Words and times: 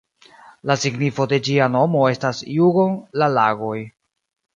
La 0.69 0.75
signifo 0.83 1.27
de 1.33 1.37
ĝia 1.47 1.67
nomo 1.73 2.01
estas 2.13 2.39
"Jugon"-la-lagoj. 2.55 3.75